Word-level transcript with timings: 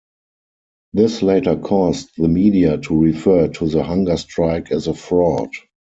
This 0.93 1.21
later 1.21 1.55
caused 1.57 2.09
the 2.17 2.27
media 2.27 2.79
to 2.79 2.97
refer 2.97 3.49
to 3.49 3.69
the 3.69 3.83
hunger 3.83 4.17
strike 4.17 4.71
as 4.71 4.87
a 4.87 4.95
fraud. 4.95 5.51